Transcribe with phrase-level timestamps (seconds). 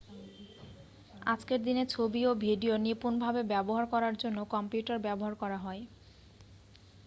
[1.25, 5.81] আজকের দিনে ছবি ও ভিডিও নিপূনভাবে ব্যবহার করার জন্য কম্পিউটার ব্যবহার করা হয়